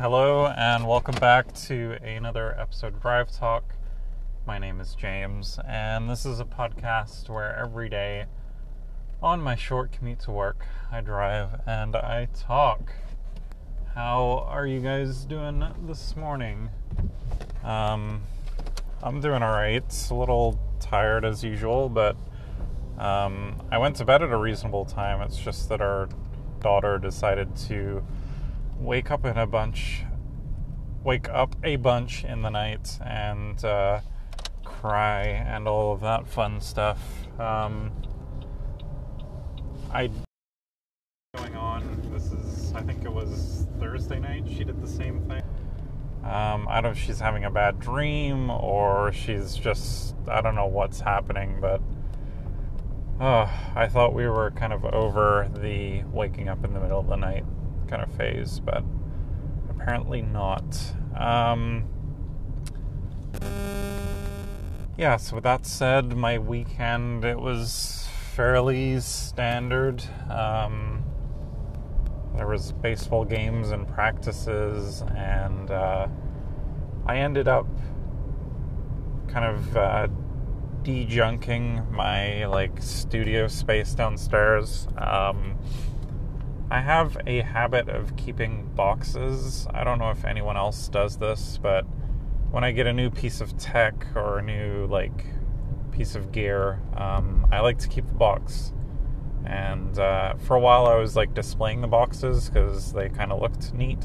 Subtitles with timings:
[0.00, 3.74] Hello, and welcome back to another episode of Drive Talk.
[4.46, 8.26] My name is James, and this is a podcast where every day
[9.20, 12.92] on my short commute to work, I drive and I talk.
[13.96, 16.70] How are you guys doing this morning?
[17.64, 18.22] Um,
[19.02, 20.08] I'm doing alright.
[20.12, 22.16] A little tired as usual, but
[22.98, 25.22] um, I went to bed at a reasonable time.
[25.22, 26.08] It's just that our
[26.60, 28.04] daughter decided to
[28.78, 30.04] wake up in a bunch,
[31.02, 34.00] wake up a bunch in the night and uh,
[34.64, 37.00] cry and all of that fun stuff.
[37.38, 37.92] Um,
[39.92, 40.10] I
[41.34, 42.10] going on.
[42.12, 44.44] This is, I think it was Thursday night.
[44.48, 45.42] She did the same thing.
[46.24, 50.54] Um, I don't know if she's having a bad dream or she's just, I don't
[50.54, 51.80] know what's happening, but
[53.20, 57.06] oh, I thought we were kind of over the waking up in the middle of
[57.06, 57.44] the night
[57.88, 58.84] kind of phase, but
[59.70, 60.76] apparently not.
[61.16, 61.88] Um,
[64.96, 70.02] yeah, so with that said, my weekend, it was fairly standard.
[70.30, 71.04] Um,
[72.36, 76.06] there was baseball games and practices, and uh,
[77.06, 77.66] I ended up
[79.28, 80.08] kind of uh,
[80.82, 84.88] dejunking my like studio space downstairs.
[84.96, 85.58] Um,
[86.70, 89.66] I have a habit of keeping boxes.
[89.72, 91.84] I don't know if anyone else does this, but
[92.50, 95.24] when I get a new piece of tech or a new like
[95.92, 98.74] piece of gear, um, I like to keep the box.
[99.46, 103.40] And uh, for a while, I was like displaying the boxes because they kind of
[103.40, 104.04] looked neat.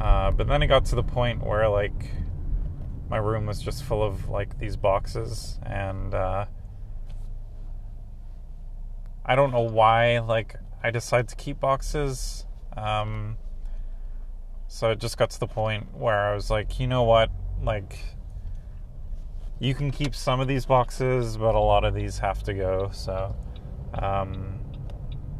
[0.00, 2.10] Uh, but then it got to the point where like
[3.08, 6.46] my room was just full of like these boxes, and uh,
[9.24, 10.18] I don't know why.
[10.18, 12.46] Like I decided to keep boxes.
[12.76, 13.36] Um,
[14.68, 17.30] so it just got to the point where I was like, you know what?
[17.62, 17.98] Like,
[19.58, 22.90] you can keep some of these boxes, but a lot of these have to go.
[22.92, 23.34] So
[23.94, 24.60] um,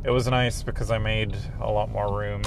[0.04, 2.42] it was nice because I made a lot more room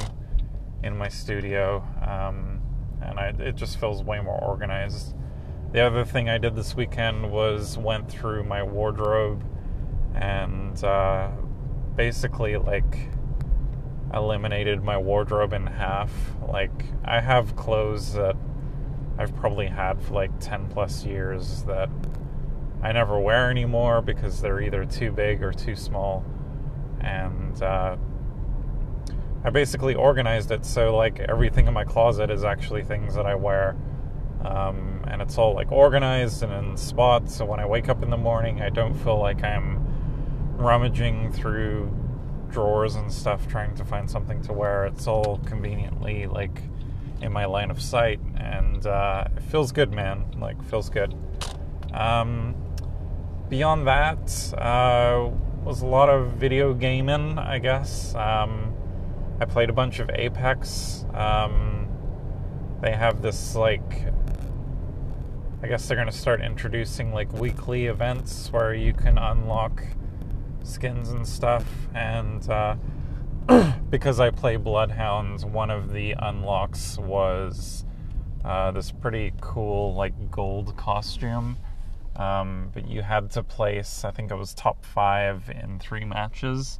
[0.83, 2.59] in my studio, um,
[3.01, 5.15] and I, it just feels way more organized.
[5.71, 9.43] The other thing I did this weekend was went through my wardrobe
[10.15, 11.29] and uh,
[11.95, 13.09] basically like
[14.13, 16.11] eliminated my wardrobe in half.
[16.47, 18.35] Like I have clothes that
[19.17, 21.89] I've probably had for like 10 plus years that
[22.81, 26.25] I never wear anymore because they're either too big or too small.
[26.99, 27.97] And uh,
[29.43, 33.35] I basically organized it so like everything in my closet is actually things that I
[33.35, 33.75] wear.
[34.43, 37.35] Um, and it's all like organized and in spots.
[37.35, 39.90] So when I wake up in the morning, I don't feel like I'm
[40.61, 41.91] rummaging through
[42.49, 44.85] drawers and stuff trying to find something to wear.
[44.85, 46.61] It's all conveniently like
[47.21, 50.25] in my line of sight, and uh, it feels good, man.
[50.39, 51.15] Like feels good.
[51.93, 52.55] Um,
[53.49, 55.29] beyond that, uh,
[55.63, 58.15] was a lot of video gaming, I guess.
[58.15, 58.73] Um,
[59.39, 61.05] I played a bunch of Apex.
[61.13, 61.87] Um,
[62.81, 64.11] they have this like
[65.63, 69.83] I guess they're going to start introducing like weekly events where you can unlock
[70.63, 71.65] skins and stuff.
[71.93, 72.75] And uh,
[73.89, 77.85] because I play Bloodhounds, one of the unlocks was
[78.43, 81.57] uh, this pretty cool, like, gold costume.
[82.15, 86.79] Um, but you had to place, I think it was top five in three matches.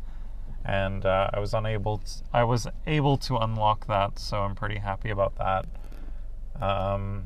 [0.64, 4.78] And uh, I was unable to, I was able to unlock that, so I'm pretty
[4.78, 5.66] happy about that.
[6.62, 7.24] Um,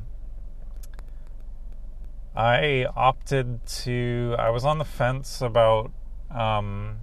[2.36, 4.36] I opted to.
[4.38, 5.92] I was on the fence about
[6.31, 6.97] um,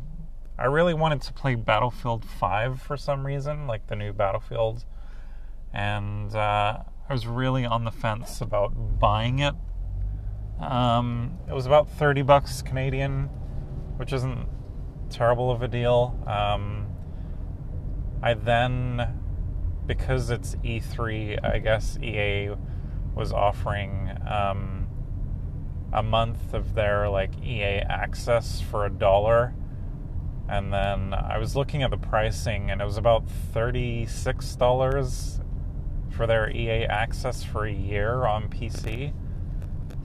[0.59, 4.85] I really wanted to play Battlefield 5 for some reason, like the new Battlefield.
[5.73, 6.79] And uh,
[7.09, 9.55] I was really on the fence about buying it.
[10.61, 13.25] Um, it was about 30 bucks Canadian,
[13.97, 14.47] which isn't
[15.11, 16.23] terrible of a deal.
[16.27, 16.87] Um,
[18.23, 19.21] I then,
[19.87, 22.51] because it's E3, I guess EA
[23.15, 24.82] was offering um,
[25.93, 29.55] a month of their like EA access for a dollar.
[30.49, 35.41] And then I was looking at the pricing and it was about $36
[36.11, 39.13] for their EA access for a year on PC.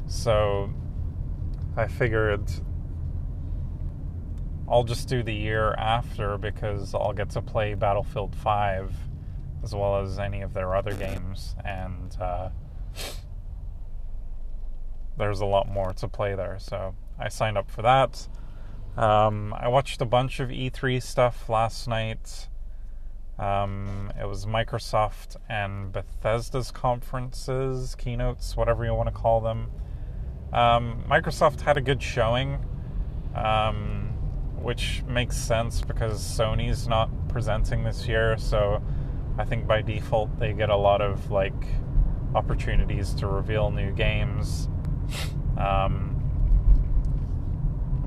[0.08, 0.70] So
[1.76, 2.50] I figured
[4.70, 8.94] I'll just do the year after because I'll get to play Battlefield 5
[9.64, 11.56] as well as any of their other games.
[11.64, 12.50] And uh,
[15.18, 16.58] there's a lot more to play there.
[16.60, 18.28] So I signed up for that.
[18.96, 22.48] Um, I watched a bunch of E3 stuff last night.
[23.38, 29.70] Um, it was Microsoft and Bethesda's conferences, keynotes, whatever you want to call them.
[30.52, 32.66] Um, Microsoft had a good showing,
[33.36, 34.14] um,
[34.56, 38.82] which makes sense because Sony's not presenting this year, so
[39.38, 41.68] I think by default they get a lot of like
[42.34, 44.68] opportunities to reveal new games.
[45.58, 46.18] Um,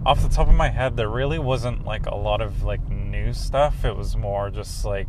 [0.07, 3.33] off the top of my head, there really wasn't like a lot of like new
[3.33, 3.85] stuff.
[3.85, 5.09] It was more just like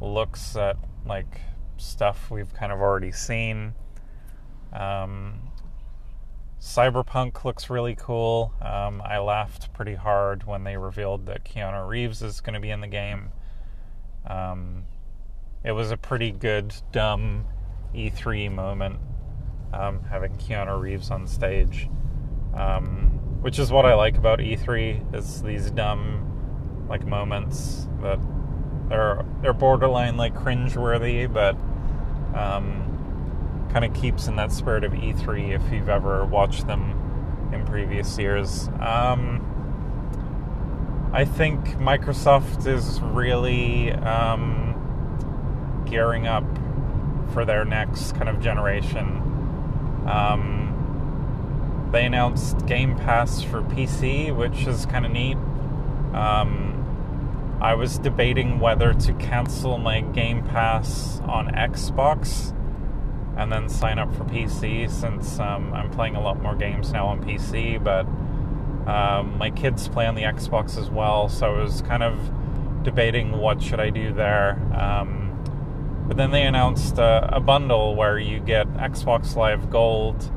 [0.00, 1.40] looks at like
[1.76, 3.74] stuff we've kind of already seen.
[4.72, 5.40] Um,
[6.60, 8.52] Cyberpunk looks really cool.
[8.60, 12.70] Um, I laughed pretty hard when they revealed that Keanu Reeves is going to be
[12.70, 13.28] in the game.
[14.26, 14.84] Um,
[15.62, 17.44] it was a pretty good, dumb
[17.94, 18.98] E3 moment
[19.72, 21.88] um, having Keanu Reeves on stage.
[22.54, 28.18] Um, which is what I like about E3 is these dumb like moments that
[28.88, 31.56] they're they're borderline like cringeworthy, but
[32.38, 37.64] um, kind of keeps in that spirit of E3 if you've ever watched them in
[37.66, 38.68] previous years.
[38.80, 39.42] Um,
[41.12, 46.44] I think Microsoft is really um, gearing up
[47.32, 49.22] for their next kind of generation.
[50.06, 55.36] Um, they announced Game Pass for PC, which is kind of neat.
[56.14, 62.52] Um, I was debating whether to cancel my Game Pass on Xbox
[63.36, 67.06] and then sign up for PC since um, I'm playing a lot more games now
[67.06, 68.06] on PC, but
[68.90, 72.18] um, my kids play on the Xbox as well, so I was kind of
[72.82, 74.52] debating what should I do there.
[74.74, 75.25] Um,
[76.06, 80.30] but then they announced a, a, bundle where you get Xbox Live Gold,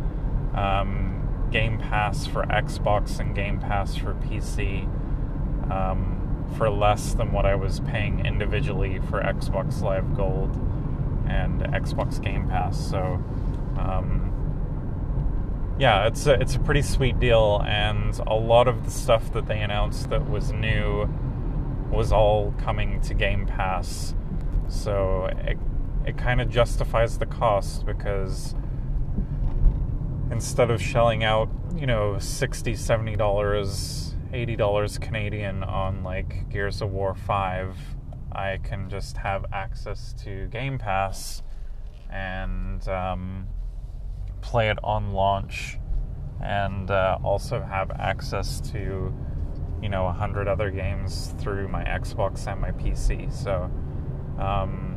[0.56, 4.84] um, Game Pass for Xbox and Game Pass for PC
[5.72, 10.56] um, for less than what I was paying individually for Xbox Live Gold
[11.28, 12.90] and Xbox Game Pass.
[12.90, 13.24] So,
[13.78, 14.30] um,
[15.78, 19.46] yeah, it's a, it's a pretty sweet deal, and a lot of the stuff that
[19.48, 21.08] they announced that was new
[21.92, 24.14] was all coming to Game Pass.
[24.70, 25.58] So it,
[26.06, 28.56] it kind of justifies the cost because
[30.32, 37.16] instead of shelling out, you know, 60 $70, $80 Canadian on like Gears of War
[37.16, 37.76] 5,
[38.32, 41.42] I can just have access to Game Pass
[42.12, 43.48] and um,
[44.42, 45.78] play it on launch
[46.42, 49.14] and uh, also have access to,
[49.82, 53.32] you know, a hundred other games through my Xbox and my PC.
[53.34, 53.70] So,
[54.40, 54.90] um,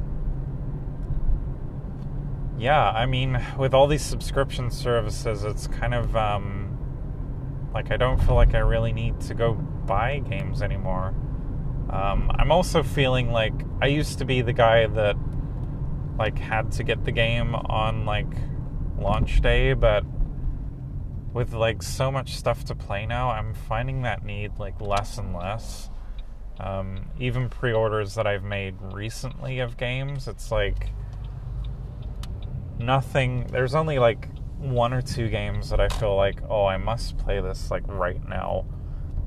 [2.59, 6.79] yeah, I mean, with all these subscription services, it's kind of um,
[7.75, 11.15] like I don't feel like I really need to go buy games anymore.
[11.91, 15.17] Um, I'm also feeling like I used to be the guy that
[16.19, 18.33] like had to get the game on like
[18.99, 20.05] launch day, but
[21.33, 25.35] with like so much stuff to play now, I'm finding that need like less and
[25.35, 25.91] less.
[26.61, 30.91] Um, even pre-orders that I've made recently of games, it's like
[32.79, 33.47] nothing.
[33.51, 34.29] There's only like
[34.59, 38.27] one or two games that I feel like, oh, I must play this like right
[38.29, 38.65] now.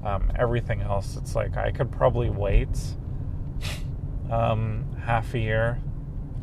[0.03, 2.77] Um, everything else, it's like I could probably wait
[4.31, 5.81] um, half a year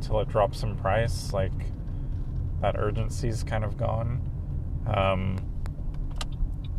[0.01, 1.33] till it drops in price.
[1.33, 1.53] Like
[2.61, 4.21] that urgency's kind of gone.
[4.87, 5.39] Um,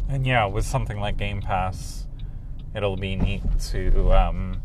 [0.09, 2.07] and yeah, with something like Game Pass,
[2.75, 4.61] it'll be neat to um,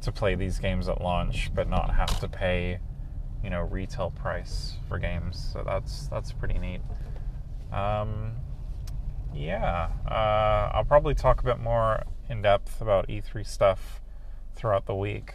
[0.00, 2.78] to play these games at launch, but not have to pay
[3.42, 5.50] you know retail price for games.
[5.52, 6.80] So that's that's pretty neat.
[7.72, 8.32] Um,
[9.34, 14.00] yeah, uh, I'll probably talk a bit more in depth about E3 stuff
[14.54, 15.34] throughout the week.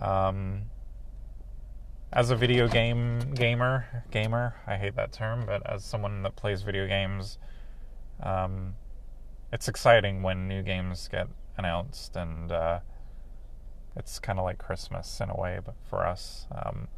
[0.00, 0.62] Um,
[2.12, 6.62] as a video game gamer, gamer, I hate that term, but as someone that plays
[6.62, 7.38] video games,
[8.22, 8.74] um,
[9.52, 12.80] it's exciting when new games get announced, and uh,
[13.96, 16.46] it's kind of like Christmas in a way, but for us.
[16.52, 16.88] Um,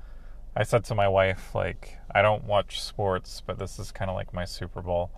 [0.54, 4.16] I said to my wife, like, I don't watch sports, but this is kind of
[4.16, 5.11] like my Super Bowl.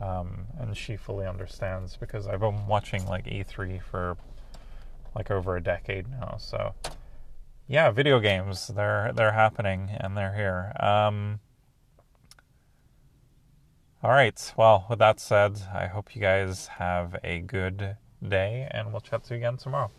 [0.00, 4.16] Um, and she fully understands because I've been watching like E3 for
[5.14, 6.36] like over a decade now.
[6.38, 6.74] So,
[7.68, 10.72] yeah, video games they're they're happening and they're here.
[10.80, 11.40] Um,
[14.02, 14.54] all right.
[14.56, 19.24] Well, with that said, I hope you guys have a good day, and we'll chat
[19.24, 19.90] to you again tomorrow.